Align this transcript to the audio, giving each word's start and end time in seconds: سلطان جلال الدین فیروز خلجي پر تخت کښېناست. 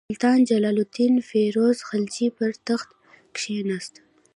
سلطان 0.09 0.39
جلال 0.49 0.77
الدین 0.83 1.13
فیروز 1.29 1.77
خلجي 1.89 2.27
پر 2.37 2.51
تخت 2.67 2.89
کښېناست. 3.35 3.95